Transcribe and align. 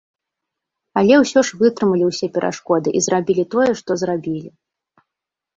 Але 1.01 1.19
ўсё 1.23 1.39
ж 1.49 1.59
вытрымалі 1.59 2.07
ўсе 2.07 2.25
перашкоды 2.37 2.89
і 3.01 3.03
зрабілі 3.09 3.43
тое, 3.57 3.69
што 3.83 3.91
зрабілі! 4.05 4.47